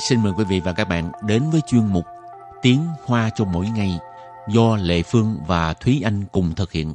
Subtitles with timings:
[0.00, 2.04] xin mời quý vị và các bạn đến với chuyên mục
[2.62, 3.98] Tiếng Hoa cho mỗi ngày
[4.48, 6.94] do Lệ Phương và Thúy Anh cùng thực hiện.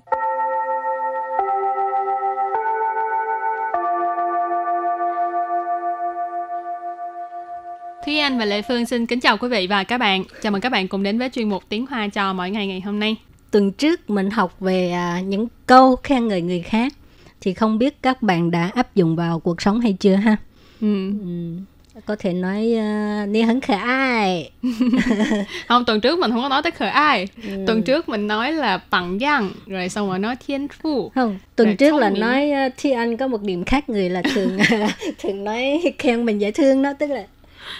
[8.05, 10.23] Thúy Anh và Lệ Phương xin kính chào quý vị và các bạn.
[10.41, 12.81] Chào mừng các bạn cùng đến với chuyên mục Tiếng Hoa cho mỗi ngày ngày
[12.81, 13.15] hôm nay.
[13.51, 16.93] Tuần trước mình học về à, những câu khen ngợi người khác
[17.41, 20.37] thì không biết các bạn đã áp dụng vào cuộc sống hay chưa ha?
[20.81, 21.11] Ừ.
[21.19, 21.57] Ừ.
[22.05, 24.51] Có thể nói uh, Ni hấn khờ ai.
[25.67, 27.27] Không, tuần trước mình không có nói tới khờ ai.
[27.43, 27.63] Ừ.
[27.67, 31.11] Tuần trước mình nói là bằng giang, rồi xong rồi nói thiên phu.
[31.15, 32.19] Không, tuần Rồi trước là minh.
[32.19, 34.57] nói uh, Thi Anh có một điểm khác người là thường
[35.19, 37.23] thường nói khen mình dễ thương đó, tức là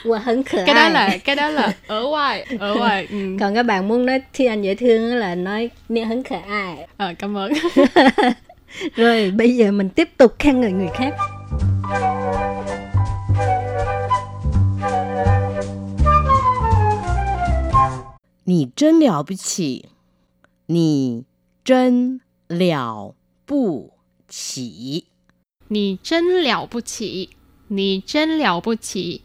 [0.03, 3.07] Wow, hấn khờ Cái đó là cái đó là ở ngoài, ở ngoài.
[3.11, 3.17] Ừ.
[3.39, 6.87] Còn các bạn muốn nói Thi Anh dễ thương là nói Ni hấn khờ ai.
[6.97, 7.53] Ờ, cảm ơn.
[8.95, 11.13] Rồi bây giờ mình tiếp tục khen ngợi người khác.
[18.44, 19.86] 你真了不起，
[20.66, 21.24] 你
[21.64, 23.14] 真了
[23.46, 23.92] 不
[24.28, 25.04] 起。
[25.68, 27.28] Nì chân lẹo bù chỉ.
[27.68, 29.20] Nì chân lẹo bù chỉ.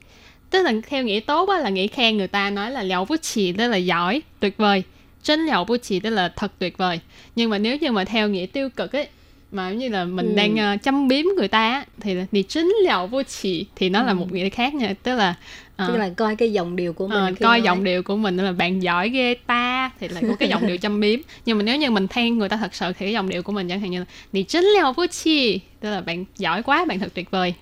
[0.50, 3.16] Tức là theo nghĩa tốt á, là nghĩa khen người ta nói là lẹo bù
[3.22, 4.84] chỉ tức là giỏi, tuyệt vời.
[5.24, 7.00] Chân lẹo bù chỉ tức là thật tuyệt vời.
[7.36, 9.08] Nhưng mà nếu như mà theo nghĩa tiêu cực ấy,
[9.52, 10.36] mà giống như là mình Ừ.
[10.36, 13.90] đang ờ, châm biếm người ta á, thì là nì chân lẹo bù chỉ thì
[13.90, 14.94] nó là một nghĩa khác nha.
[15.04, 15.36] Tức là
[15.81, 15.87] à.
[15.87, 15.99] tức ờ.
[15.99, 17.63] là coi cái giọng điệu của mình à, coi nói.
[17.63, 20.77] giọng điệu của mình là bạn giỏi ghê ta thì là có cái giọng điệu
[20.77, 21.21] châm biếm.
[21.47, 23.53] Nhưng mà nếu như mình than người ta thật sự thì cái giọng điệu của
[23.53, 26.85] mình chẳng hạn như là đi chính leo bút chi tức là bạn giỏi quá
[26.85, 27.55] bạn thật tuyệt vời.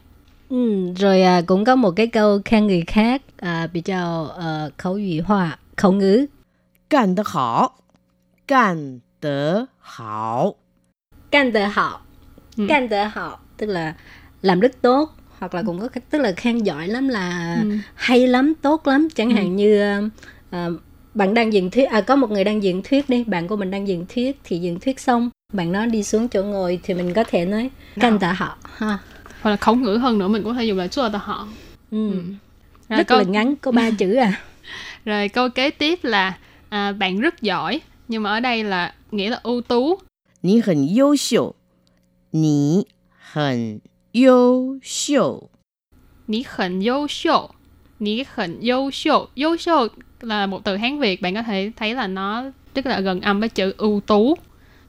[0.49, 4.35] Ừ, rồi à, cũng có một cái câu khen người khác à, bị chào à,
[4.37, 6.27] ờ, khẩu ủy hòa khẩu ngữ.
[6.91, 7.71] Cản được hảo.
[8.47, 10.55] Cản được hảo.
[11.31, 12.01] Cản được hảo.
[12.57, 12.65] Ừ.
[12.69, 13.95] Cản được hảo tức là
[14.43, 17.71] làm rất tốt hoặc là cũng có tức là khen giỏi lắm là ừ.
[17.95, 19.35] hay lắm tốt lắm chẳng ừ.
[19.35, 20.01] hạn như
[20.57, 20.73] uh,
[21.15, 23.71] bạn đang diễn thuyết à có một người đang diễn thuyết đi bạn của mình
[23.71, 27.13] đang diễn thuyết thì diễn thuyết xong bạn nó đi xuống chỗ ngồi thì mình
[27.15, 28.99] có thể nói khen tạ họ ha
[29.41, 31.49] hoặc là khẩu ngữ hơn nữa mình có thể dùng là chua tạ họ
[31.91, 32.11] ừ.
[32.13, 32.23] ừ.
[32.89, 33.19] Rất câu...
[33.19, 34.41] là ngắn có ba chữ à
[35.05, 36.39] rồi câu kế tiếp là
[36.69, 39.99] à, bạn rất giỏi nhưng mà ở đây là nghĩa là ưu tú.
[40.43, 41.53] Nǐ hěn yǒu xiǔ.
[42.33, 42.83] Nǐ
[43.33, 43.79] hěn
[44.12, 45.50] 优秀，
[46.28, 47.50] ní khẩn优秀
[48.00, 49.90] ní khẩn优秀优秀
[50.22, 53.50] là một từ Hán Việt bạn có thể thấy là nó tức là gần âm với
[53.50, 54.36] chữ ưu tú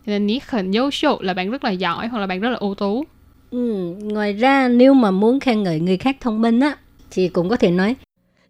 [0.06, 3.04] Cho nên ní khẩn优秀là bạn rất là giỏi hoặc là bạn rất là ưu tú
[3.50, 6.76] Ừ, ngoài ra nếu mà muốn khen ngợi người khác thông minh á
[7.10, 7.96] thì cũng có thể nói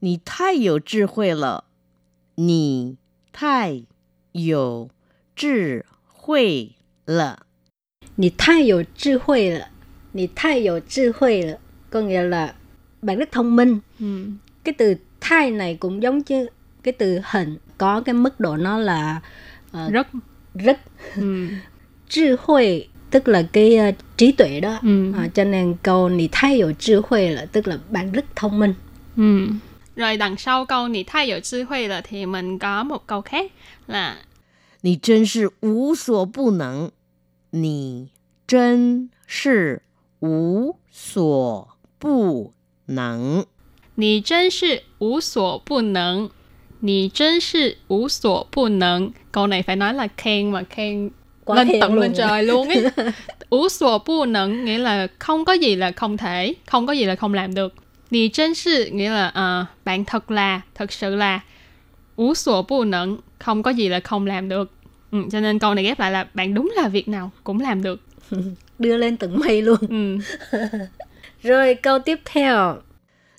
[0.00, 1.64] 你太有智慧了，
[2.36, 2.96] 你
[3.32, 3.84] 太
[4.32, 4.90] 有
[5.34, 6.72] 智慧
[7.06, 7.46] 了。
[8.16, 9.68] Nì太有智慧了
[10.12, 11.58] Nì 太有智慧了
[11.90, 12.54] Có nghĩa là
[13.02, 14.26] bạn rất thông minh ừ.
[14.64, 16.46] Cái từ thai này cũng giống như
[16.82, 19.20] cái từ hình Có cái mức độ nó là
[19.72, 20.06] ờ, rất
[20.54, 20.78] rất
[21.16, 21.48] ừ.
[22.08, 25.12] 智慧tức là cái ờ, trí tuệ đó Ừ.
[25.16, 28.74] à, Cho nên câu nì 太有智慧了 Tức là bạn rất thông minh
[29.16, 29.48] Ừ.
[29.96, 33.52] rồi đằng sau câu nị thay有智慧了 thì mình có một câu khác
[33.86, 34.16] là
[34.80, 35.24] 你真
[39.26, 39.80] 是
[40.20, 41.68] 无所
[41.98, 42.52] 不
[42.86, 43.44] 能，
[43.94, 46.30] 你真是无所不能。
[46.80, 49.46] Nì chân sự ú sổ bù nâng Nì chân sự ú sổ bù nâng Câu
[49.46, 51.10] này phải nói là khen mà khen
[51.44, 52.28] Quá lên khen tận luôn lên rồi.
[52.28, 52.84] trời luôn ấy
[53.50, 57.04] ú sổ bù nâng nghĩa là không có gì là không thể Không có gì
[57.04, 57.74] là không làm được
[58.10, 61.40] Nì chân sự nghĩa là ờ, bạn thật là, thật sự là
[62.16, 64.70] ú sổ bù nâng Không có gì là không làm được
[65.10, 67.82] ừ, Cho nên câu này ghép lại là bạn đúng là việc nào cũng làm
[67.82, 68.00] được
[68.79, 69.79] đưa lên tận mây luôn.
[69.89, 70.17] Ừ.
[71.43, 72.77] Rồi câu tiếp theo.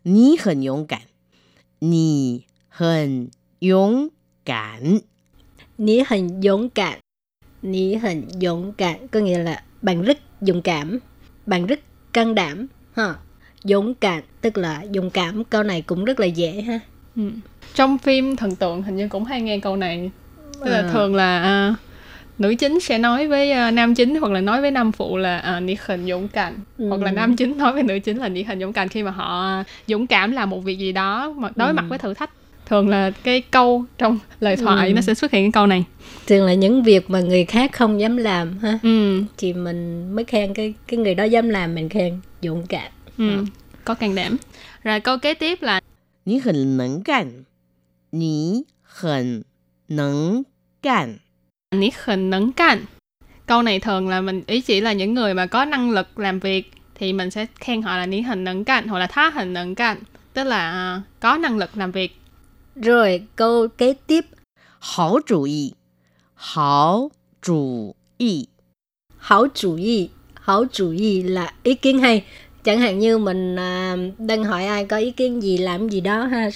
[0.04, 1.00] Nì hẳn dũng cảm.
[1.80, 3.26] Nì hẳn
[3.60, 4.08] dũng
[4.44, 4.98] cảm.
[5.78, 6.98] Nì hẳn dũng cảm.
[7.62, 9.08] Nì hẳn dũng cảm.
[9.08, 10.98] Có nghĩa là bạn rất dũng cảm.
[11.46, 11.80] Bạn rất
[12.12, 12.66] can đảm.
[12.92, 13.14] Ha.
[13.64, 14.22] Dũng cảm.
[14.40, 15.44] Tức là dũng cảm.
[15.44, 16.80] Câu này cũng rất là dễ ha.
[17.16, 17.22] Ừ.
[17.74, 20.10] Trong phim thần tượng hình như cũng hay nghe câu này.
[20.52, 20.90] Tức là à.
[20.92, 21.68] thường là...
[21.70, 21.89] Uh,
[22.40, 25.38] nữ chính sẽ nói với uh, nam chính hoặc là nói với nam phụ là
[25.38, 26.88] ờ, uh, nicht hình dũng cảm ừ.
[26.88, 27.14] hoặc là ừ.
[27.14, 30.06] nam chính nói với nữ chính là nicht hình dũng cảm khi mà họ dũng
[30.06, 31.72] cảm làm một việc gì đó mà đối ừ.
[31.72, 32.30] mặt với thử thách
[32.66, 34.62] thường là cái câu trong lời ừ.
[34.62, 34.94] thoại ừ.
[34.94, 35.84] nó sẽ xuất hiện cái câu này
[36.26, 39.22] thường là những việc mà người khác không dám làm ha ừ.
[39.38, 43.30] thì mình mới khen cái cái người đó dám làm mình khen dũng cảm ừ.
[43.30, 43.44] ừ.
[43.84, 44.36] có can đảm
[44.84, 45.80] rồi câu kế tiếp là
[46.26, 47.44] Nǐ hěn nén gàn.
[48.12, 48.62] Nǐ
[49.00, 49.42] hěn
[49.88, 50.42] nén
[50.82, 51.18] gàn.
[51.71, 51.89] 你很能干。
[51.89, 52.85] nị hình nấn canh
[53.45, 56.39] câu này thường là mình ý chỉ là những người mà có năng lực làm
[56.39, 59.53] việc thì mình sẽ khen họ là ní hình nấn canh hoặc là thá hình
[59.53, 59.97] nấn canh
[60.33, 62.15] tức là à, có năng lực làm việc.
[62.75, 64.25] Rồi câu kế tiếp
[64.79, 65.73] 好主意，
[66.35, 67.09] 好
[67.41, 68.47] 主意，
[69.17, 72.25] hảo chủ ý hảo chủ ý là ý kiến hay
[72.63, 76.25] chẳng hạn như mình à, đang hỏi ai có ý kiến gì làm gì đó
[76.25, 76.49] ha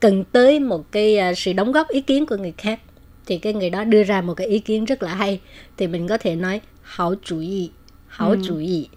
[0.00, 2.80] cần tới một cái à, sự đóng góp ý kiến của người khác
[3.28, 5.40] thì cái người đó đưa ra một cái ý kiến rất là hay
[5.76, 7.70] thì mình có thể nói hảo chủ ý
[8.06, 8.38] hảo Ừ.
[8.44, 8.88] chủ ý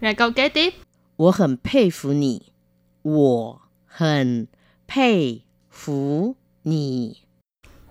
[0.00, 0.74] Rồi câu kế tiếp
[1.16, 2.52] 我很佩服你，
[3.02, 4.46] 我很
[4.86, 5.40] 佩
[5.72, 7.16] 服你。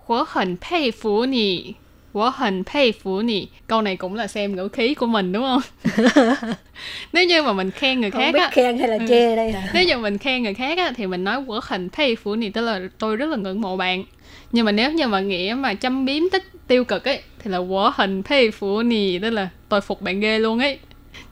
[0.06, 1.76] Wo hẳn佩服你
[2.12, 5.60] Wo hẳn佩服你Câu này cũng là xem ngữ khí của mình đúng không?
[7.12, 9.04] Nếu như mà mình khen người khác á khen hay là Ừ.
[9.08, 12.80] chê đây Nếu như mình khen người khác á, thì mình nói Wo hẳn佩服你Tức là
[12.98, 14.04] tôi rất là ngưỡng mộ bạn
[14.52, 17.58] Nhưng mà nếu như mà nghĩa mà châm biếm tích tiêu cực ấy Thì là
[17.58, 20.78] Wo hẳn佩服你Tức là tôi phục bạn ghê luôn ấy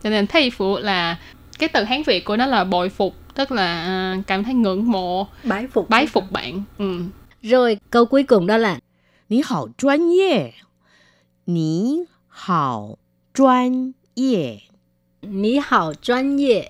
[0.05, 1.17] Cho nên佩服là
[1.59, 4.91] Cái từ Hán Việt của nó là bội phục Tức là à, cảm thấy ngưỡng
[4.91, 7.01] mộ bái phục Bái phục bạn ừ.
[7.43, 8.79] rồi câu cuối cùng đó là
[9.29, 10.55] 你好专业，
[11.45, 12.99] 你好
[13.33, 14.67] 专业。
[15.23, 16.65] Ní hào chuyên nghiệp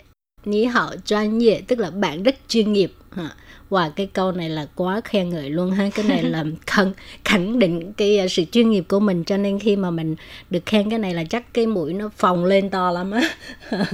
[0.45, 3.31] Ní hào chuyên nghiệp Tức là bạn rất chuyên nghiệp ha.
[3.69, 6.93] Và cái câu này là quá khen ngợi luôn ha Cái này là khẳng,
[7.25, 10.17] khẳng định cái uh, sự chuyên nghiệp của mình Cho nên khi mà mình
[10.51, 13.31] được khen cái này là chắc cái mũi nó phồng lên to lắm á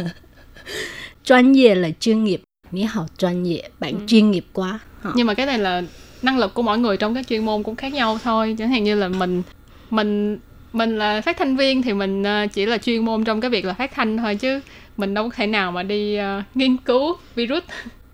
[1.25, 5.11] Chuyên nghiệp là chuyên nghiệp Ní hào chuyên nghiệp Bạn chuyên nghiệp quá ha.
[5.15, 5.83] nhưng mà cái này là
[6.23, 8.85] năng lực của mỗi người trong các chuyên môn cũng khác nhau thôi chẳng hạn
[8.85, 9.43] như là mình
[9.91, 10.39] mình
[10.74, 13.66] mình là phát thanh viên thì mình ờ, chỉ là chuyên môn trong cái việc
[13.66, 14.60] là phát thanh thôi chứ
[14.98, 17.64] mình đâu có thể nào mà đi ờ, nghiên cứu virus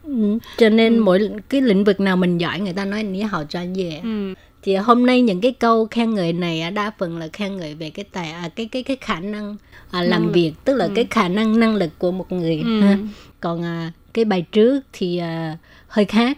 [0.03, 3.43] Ừ, Cho nên mỗi cái lĩnh vực nào mình giỏi Người ta nói ní hào
[3.49, 4.33] chuyên nghiệp ừ.
[4.63, 7.89] thì hôm nay những cái câu khen ngợi này đa phần là khen ngợi về
[7.89, 9.55] cái tài à, cái cái cái khả năng
[9.91, 10.31] à, làm Năng lực.
[10.33, 10.91] việc tức là Ừ.
[10.95, 12.81] cái khả năng năng lực của một người Ừ.
[12.81, 12.97] ha.
[13.39, 15.57] còn à, cái bài trước thì à,
[15.87, 16.37] hơi khác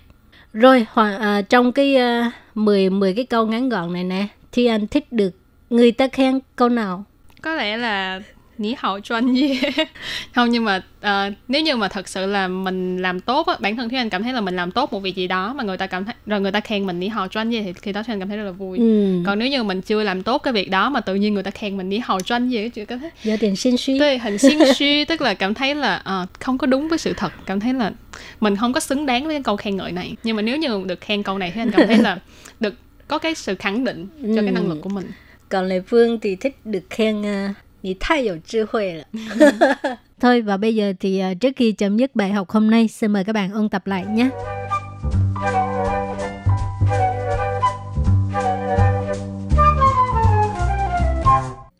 [0.53, 4.87] rồi à, trong cái à, 10 10 cái câu ngắn gọn này nè thì anh
[4.87, 5.31] thích được
[5.69, 7.05] người ta khen câu nào?
[7.41, 8.21] Có lẽ là
[8.57, 9.59] nghĩ hậu chuyên gì
[10.35, 13.75] không nhưng mà ờ, nếu như mà thật sự là mình làm tốt á bản
[13.75, 15.77] thân Thúy Anh cảm thấy là mình làm tốt một việc gì đó mà người
[15.77, 18.03] ta cảm thấy rồi người ta khen mình nghĩ hậu chuyên gì thì khi đó
[18.03, 18.77] Thúy Anh cảm thấy rất là vui.
[18.77, 19.23] Ừ.
[19.25, 21.51] còn nếu như mình chưa làm tốt cái việc đó mà tự nhiên người ta
[21.51, 23.09] khen mình đi hậu chuyên gì chị cảm thấy?
[23.23, 23.99] Do tiền xin suy.
[23.99, 27.13] Tuy hình xin suy tức là cảm thấy là ờ, không có đúng với sự
[27.17, 27.91] thật cảm thấy là
[28.39, 30.15] mình không có xứng đáng với cái câu khen ngợi này.
[30.23, 32.17] Nhưng mà nếu như được khen câu này thì anh cảm thấy là
[32.59, 32.73] được
[33.07, 35.11] có cái sự khẳng định cho cái năng lực của mình
[35.49, 37.49] còn Lê phương thì thích được khen ờ,
[37.83, 39.03] Nhi thay dầu trí huệ.
[40.19, 43.11] Thôi và bây giờ thì ờ, trước khi chấm dứt bài học hôm nay, xin
[43.13, 44.29] mời các bạn ôn tập lại nhé.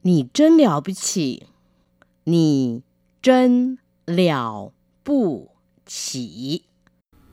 [0.03, 1.41] Nì chân liao bù chỉ.
[2.25, 2.79] Nì
[3.23, 3.75] chân
[4.07, 4.71] liao
[5.05, 5.49] bù
[5.85, 6.61] chỉ.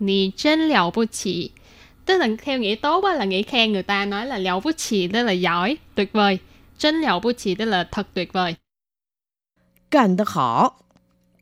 [0.01, 1.51] Nì chân liao bù chỉ
[2.07, 4.73] tức là theo nghĩa tốt á, là nghĩa khen người ta nói là liều bút
[4.77, 6.39] chỉ tức là giỏi tuyệt vời.
[6.79, 8.55] Chân liều bút chỉ tức là thật tuyệt vời.
[9.91, 10.71] Càn đờ hảo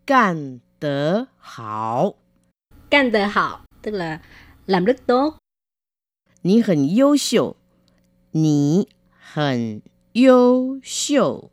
[0.07, 2.15] Càn đờ hảo
[2.91, 4.21] Càn đờ hảo tức là
[4.67, 5.35] làm rất tốt.
[6.43, 7.55] Nì hẳn yếu xiu.
[8.32, 8.84] Nì
[9.19, 9.81] hẳn
[10.13, 11.51] yếu xiu.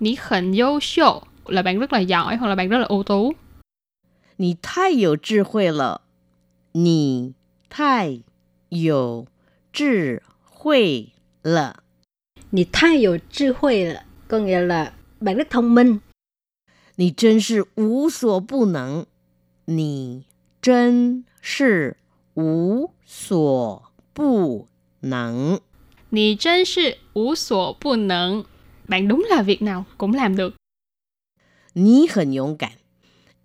[0.00, 3.02] Nì hẳn yếu xiu là bạn rất là giỏi hoặc là bạn rất là ưu
[3.02, 3.32] tú.
[4.38, 5.98] Nì thai yếu trí huệ lợ.
[6.74, 7.30] Nì
[7.70, 8.22] thai
[8.73, 9.27] 有
[9.71, 11.83] 智慧了，
[12.51, 15.99] Nì太有智慧了 Có nghĩa là bạn rất thông minh
[16.95, 19.05] 你真是无所不能，
[19.65, 20.25] 你
[20.61, 21.97] 真是
[22.35, 24.67] 无所不
[25.01, 25.59] 能。
[26.11, 28.43] Nì chân是无所不能
[28.87, 30.55] bạn đúng là việc nào cũng làm được
[31.73, 32.71] 你很勇敢，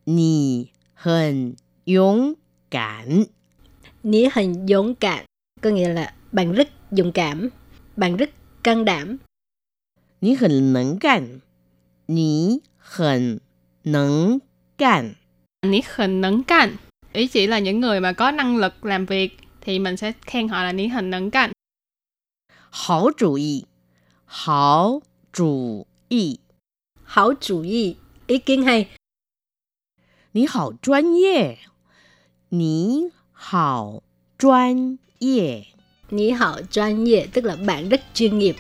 [0.05, 2.37] 你很勇
[2.71, 3.29] 敢，
[4.04, 5.26] Ní hình dũng cảm,
[5.62, 7.50] có nghĩa là bạn rất dũng cảm,
[7.96, 8.30] bạn rất
[8.64, 9.18] can đảm.
[10.22, 11.40] Ní hình nâng cản.
[12.08, 13.38] Ní hình
[13.84, 14.40] nâng
[14.78, 15.14] cản.
[15.66, 16.76] Ní hình nâng cản.
[17.14, 20.48] Ý chỉ là những người mà có năng lực làm việc thì mình sẽ khen
[20.48, 21.52] họ là ní hình nâng cản.
[22.72, 23.64] Hảo chủ ý.
[24.26, 25.02] Hảo
[25.34, 26.38] chủ ý.
[27.04, 27.96] Hảo chủ ý.
[28.28, 28.90] Ý kiến hay.
[30.34, 31.56] Ní hảo chuyên nghiệp.
[32.52, 33.08] Ní
[33.40, 34.02] hảo
[34.40, 35.64] chuyên nghiệp.
[36.12, 38.56] Nhí hảo chuyên nghiệp tức là bạn rất chuyên nghiệp.